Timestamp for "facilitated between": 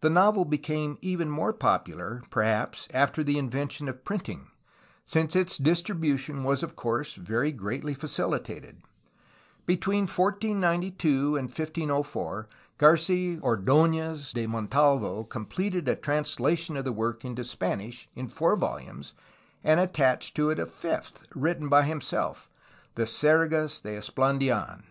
7.92-10.04